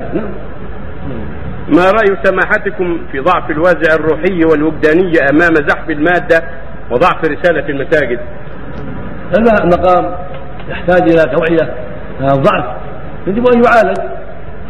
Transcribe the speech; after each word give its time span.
نعم. 0.00 0.30
ما 1.68 1.90
رأي 1.90 2.16
سماحتكم 2.22 2.98
في 3.12 3.20
ضعف 3.20 3.50
الوازع 3.50 3.94
الروحي 3.94 4.44
والوجداني 4.44 5.12
أمام 5.30 5.54
زحف 5.68 5.90
المادة 5.90 6.42
وضعف 6.90 7.24
رسالة 7.24 7.68
المساجد؟ 7.68 8.20
هذا 9.38 9.64
المقام 9.64 10.14
يحتاج 10.68 11.02
إلى 11.02 11.36
توعية 11.36 11.74
هذا 12.20 12.34
الضعف 12.34 12.64
يجب 13.26 13.44
أن 13.54 13.62
يعالج 13.64 13.98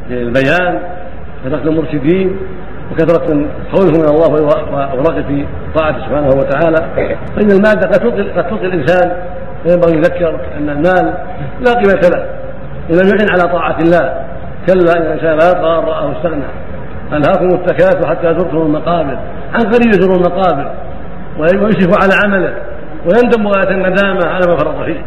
بالبيان 0.08 0.80
كثرة 1.44 1.68
المرشدين 1.68 2.36
وكثرة 2.92 3.34
من 3.34 3.48
خوفهم 3.72 4.00
من 4.00 4.08
الله 4.08 4.32
والرغبه 4.32 5.22
في 5.22 5.46
طاعته 5.74 5.98
سبحانه 5.98 6.28
وتعالى. 6.28 6.76
فإن 7.36 7.50
المادة 7.50 7.88
قد 7.88 8.00
تلقي 8.50 8.66
الإنسان 8.66 9.16
فينبغي 9.62 9.96
يذكر 9.96 10.40
أن 10.58 10.68
المال 10.70 11.14
لا 11.60 11.72
قيمة 11.72 12.00
له 12.08 12.26
إن 12.90 12.96
لم 12.96 13.08
يعن 13.08 13.30
على 13.30 13.52
طاعة 13.52 13.78
الله. 13.78 14.33
كلا 14.66 14.92
ان 14.96 15.02
الانسان 15.02 15.38
لا 15.38 15.50
يطغى 15.50 15.84
راه 15.90 16.12
استغنى. 16.16 16.44
ألهاكم 17.12 17.48
التكاثر 17.54 18.08
حتى 18.08 18.26
زرتم 18.26 18.56
المقابر. 18.56 19.18
عن 19.54 19.60
قريب 19.60 19.88
يزور 19.88 20.16
المقابر. 20.16 20.70
ويشرف 21.38 22.02
على 22.02 22.14
عمله. 22.24 22.54
ويندم 23.04 23.48
غايه 23.48 23.70
الندامة 23.70 24.26
على 24.26 24.46
ما 24.48 24.56
فرط 24.56 24.84
فيه. 24.84 25.02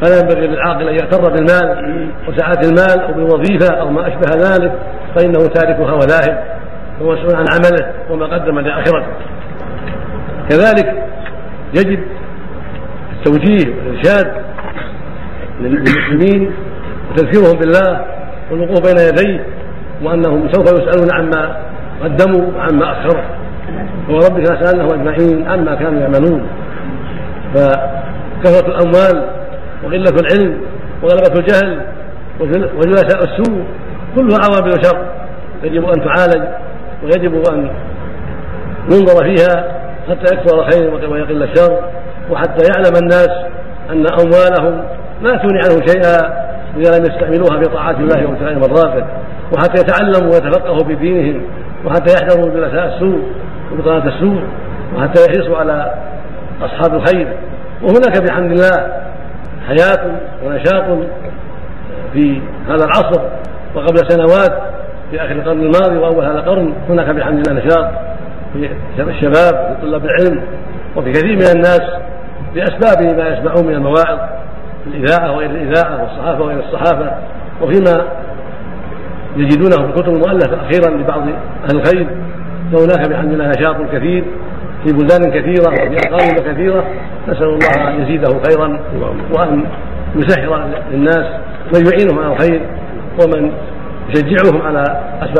فلا 0.00 0.20
ينبغي 0.20 0.46
للعاقل 0.46 0.88
أن 0.88 0.94
يغتر 0.94 1.32
بالمال 1.32 2.08
وسعة 2.28 2.60
المال 2.64 3.00
أو 3.00 3.12
بالوظيفه 3.12 3.74
أو 3.80 3.90
ما 3.90 4.08
أشبه 4.08 4.30
ذلك. 4.36 4.72
فإنه 5.16 5.46
تاركها 5.46 5.92
ولاهب 5.92 6.44
ومسؤول 7.00 7.36
عن 7.36 7.44
عمله 7.54 7.92
وما 8.10 8.26
قدم 8.26 8.58
لآخرته. 8.58 9.06
كذلك 10.50 11.06
يجب 11.74 12.00
التوجيه 13.12 13.74
والإرشاد 13.76 14.32
للمسلمين 15.60 16.52
وتذكيرهم 17.10 17.58
بالله 17.58 18.04
والوقوف 18.50 18.80
بين 18.80 18.98
يديه 19.08 19.44
وأنهم 20.02 20.52
سوف 20.52 20.66
يسألون 20.72 21.08
عما 21.12 21.56
قدموا 22.04 22.50
وعما 22.56 22.92
اخروا 22.92 23.22
وربك 24.08 24.50
لسالناهم 24.50 24.90
أجمعين 24.92 25.48
عما 25.48 25.74
كانوا 25.74 26.00
يعملون. 26.00 26.46
فكثرة 27.54 28.68
الأموال 28.68 29.24
وقلة 29.84 30.14
العلم 30.20 30.60
وغلبة 31.02 31.40
الجهل 31.40 31.80
وجلساء 32.76 33.18
السوء 33.24 33.64
كلها 34.16 34.38
عوامل 34.44 34.84
شر. 34.84 34.98
يجب 35.62 35.84
أن 35.84 36.04
تعالج 36.04 36.44
ويجب 37.02 37.42
أن 37.52 37.70
ينظر 38.92 39.24
فيها 39.24 39.64
حتى 40.08 40.34
يكثر 40.34 40.60
الخير 40.60 41.10
ويقل 41.12 41.42
الشر 41.42 41.78
وحتى 42.30 42.64
يعلم 42.72 42.96
الناس 43.02 43.30
أن 43.90 44.06
أموالهم 44.20 44.84
لا 45.22 45.36
تغني 45.36 45.60
عنهم 45.64 45.86
شيئا 45.86 46.43
إذا 46.76 46.98
لم 46.98 47.04
يستعملوها 47.04 47.62
في 47.62 47.70
طاعات 47.74 47.96
الله 47.96 48.26
وابتغاء 48.26 48.54
مرضاته 48.54 49.06
وحتى 49.52 49.80
يتعلموا 49.80 50.32
ويتفقهوا 50.32 50.84
في 50.84 50.94
دينهم 50.94 51.42
وحتى 51.84 52.14
يحذروا 52.14 52.50
جلساء 52.50 52.94
السوء 52.94 53.22
وبطانة 53.72 54.14
السوء 54.14 54.42
وحتى 54.96 55.20
يحرصوا 55.24 55.56
على 55.56 55.94
أصحاب 56.62 56.94
الخير. 56.94 57.28
وهناك 57.82 58.22
بحمد 58.22 58.50
الله 58.50 58.92
حياة 59.66 60.20
ونشاط 60.44 60.98
في 62.12 62.40
هذا 62.68 62.84
العصر 62.84 63.22
وقبل 63.74 63.98
سنوات 64.08 64.62
في 65.10 65.20
آخر 65.20 65.32
القرن 65.32 65.60
الماضي 65.60 65.98
وأول 65.98 66.24
هذا 66.24 66.38
القرن 66.38 66.72
هناك 66.88 67.10
بحمد 67.10 67.48
الله 67.48 67.62
نشاط 67.64 67.90
في 68.96 69.02
الشباب 69.02 69.76
في 69.76 69.82
طلاب 69.82 70.04
العلم 70.04 70.42
وفي 70.96 71.12
كثير 71.12 71.36
من 71.36 71.46
الناس 71.54 71.82
بأسباب 72.54 73.16
ما 73.16 73.28
يسمعون 73.28 73.66
من 73.66 73.74
المواعظ. 73.74 74.18
الإذاعة 74.86 75.32
وغير 75.32 75.50
الإذاعة 75.50 76.02
والصحافة 76.02 76.42
وغير 76.42 76.58
الصحافة 76.58 77.10
وفيما 77.62 78.04
يجدونه 79.36 79.76
في 79.76 79.84
الكتب 79.84 80.08
المؤلفة 80.08 80.56
أخيرا 80.66 80.96
لبعض 80.96 81.22
أهل 81.64 81.76
الخير 81.76 82.06
فهناك 82.72 83.10
بحمد 83.10 83.32
الله 83.32 83.48
نشاط 83.48 83.76
كثير 83.92 84.24
في 84.84 84.92
بلدان 84.92 85.30
كثيرة 85.30 85.72
وفي 85.72 85.96
أقاليم 86.08 86.52
كثيرة 86.52 86.84
نسأل 87.28 87.44
الله 87.44 87.88
أن 87.88 88.02
يزيده 88.02 88.28
خيرا 88.48 88.80
وأن 89.32 89.64
يسهر 90.16 90.68
للناس 90.92 91.26
من 91.74 91.86
يعينهم 91.92 92.18
على 92.18 92.32
الخير 92.32 92.60
ومن 93.22 93.52
يشجعهم 94.08 94.62
على 94.62 94.82
أسباب 95.22 95.30